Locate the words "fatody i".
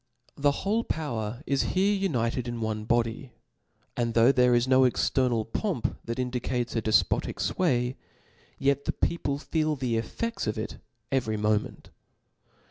2.87-3.31